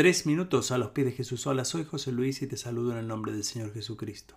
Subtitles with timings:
[0.00, 1.46] Tres minutos a los pies de Jesús.
[1.46, 4.34] Hola, soy José Luis y te saludo en el nombre del Señor Jesucristo.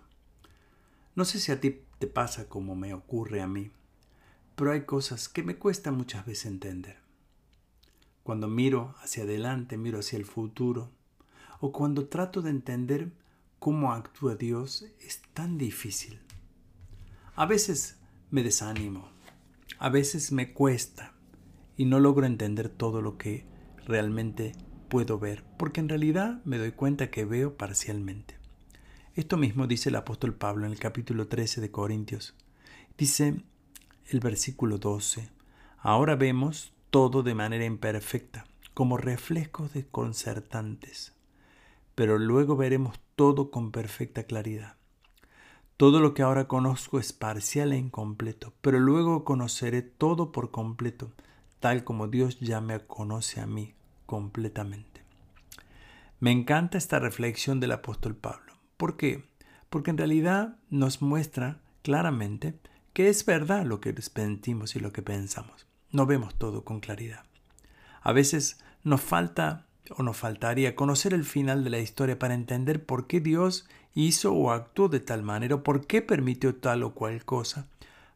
[1.14, 3.70] No sé si a ti te pasa como me ocurre a mí,
[4.56, 6.98] pero hay cosas que me cuesta muchas veces entender.
[8.22, 10.90] Cuando miro hacia adelante, miro hacia el futuro,
[11.60, 13.12] o cuando trato de entender
[13.58, 16.20] cómo actúa Dios, es tan difícil.
[17.36, 17.96] A veces
[18.30, 19.08] me desanimo,
[19.78, 21.14] a veces me cuesta
[21.78, 23.46] y no logro entender todo lo que
[23.86, 24.52] realmente
[24.94, 28.36] puedo ver, porque en realidad me doy cuenta que veo parcialmente.
[29.16, 32.36] Esto mismo dice el apóstol Pablo en el capítulo 13 de Corintios.
[32.96, 33.42] Dice
[34.06, 35.30] el versículo 12,
[35.78, 41.12] ahora vemos todo de manera imperfecta, como reflejos desconcertantes,
[41.96, 44.76] pero luego veremos todo con perfecta claridad.
[45.76, 51.10] Todo lo que ahora conozco es parcial e incompleto, pero luego conoceré todo por completo,
[51.58, 53.74] tal como Dios ya me conoce a mí
[54.06, 54.93] completamente.
[56.24, 58.54] Me encanta esta reflexión del apóstol Pablo.
[58.78, 59.28] ¿Por qué?
[59.68, 62.58] Porque en realidad nos muestra claramente
[62.94, 65.66] que es verdad lo que sentimos y lo que pensamos.
[65.90, 67.26] No vemos todo con claridad.
[68.00, 69.66] A veces nos falta
[69.98, 74.32] o nos faltaría conocer el final de la historia para entender por qué Dios hizo
[74.32, 77.68] o actuó de tal manera o por qué permitió tal o cual cosa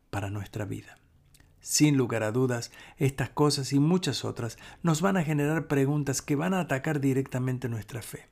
[0.08, 0.96] para nuestra vida.
[1.60, 6.36] Sin lugar a dudas, estas cosas y muchas otras nos van a generar preguntas que
[6.36, 8.26] van a atacar directamente nuestra fe.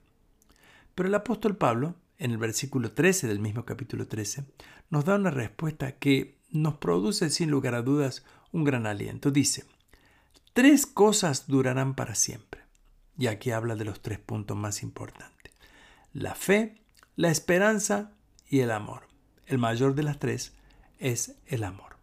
[0.95, 4.45] Pero el apóstol Pablo, en el versículo 13 del mismo capítulo 13,
[4.91, 9.31] nos da una respuesta que nos produce sin lugar a dudas un gran aliento.
[9.31, 9.65] Dice,
[10.53, 12.63] tres cosas durarán para siempre.
[13.19, 15.53] Y aquí habla de los tres puntos más importantes.
[16.13, 16.81] La fe,
[17.17, 18.13] la esperanza
[18.49, 19.09] y el amor.
[19.47, 20.55] El mayor de las tres
[20.99, 21.96] es el amor.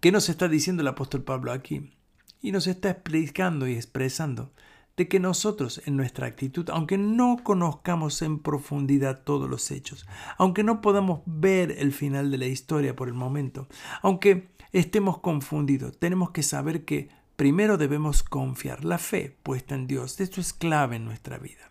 [0.00, 1.92] ¿Qué nos está diciendo el apóstol Pablo aquí?
[2.40, 4.52] Y nos está explicando y expresando
[4.96, 10.62] de que nosotros en nuestra actitud, aunque no conozcamos en profundidad todos los hechos, aunque
[10.62, 13.66] no podamos ver el final de la historia por el momento,
[14.00, 20.20] aunque estemos confundidos, tenemos que saber que primero debemos confiar la fe puesta en Dios.
[20.20, 21.70] Esto es clave en nuestra vida.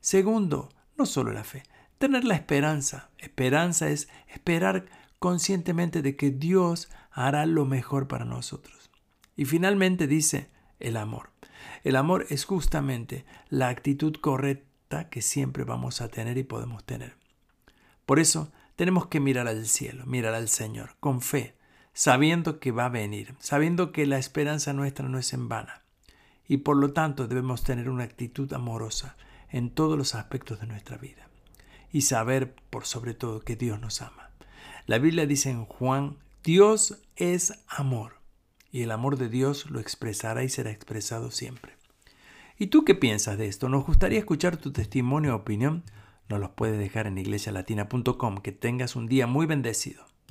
[0.00, 1.62] Segundo, no solo la fe,
[1.98, 3.10] tener la esperanza.
[3.18, 4.86] Esperanza es esperar
[5.24, 8.90] conscientemente de que Dios hará lo mejor para nosotros.
[9.36, 11.30] Y finalmente dice el amor.
[11.82, 17.16] El amor es justamente la actitud correcta que siempre vamos a tener y podemos tener.
[18.04, 21.56] Por eso tenemos que mirar al cielo, mirar al Señor, con fe,
[21.94, 25.84] sabiendo que va a venir, sabiendo que la esperanza nuestra no es en vana.
[26.46, 29.16] Y por lo tanto debemos tener una actitud amorosa
[29.48, 31.30] en todos los aspectos de nuestra vida.
[31.90, 34.23] Y saber, por sobre todo, que Dios nos ama.
[34.86, 38.14] La Biblia dice en Juan, Dios es amor
[38.70, 41.72] y el amor de Dios lo expresará y será expresado siempre.
[42.58, 43.68] ¿Y tú qué piensas de esto?
[43.68, 45.84] Nos gustaría escuchar tu testimonio o opinión.
[46.28, 48.38] Nos los puedes dejar en iglesialatina.com.
[48.38, 50.06] Que tengas un día muy bendecido.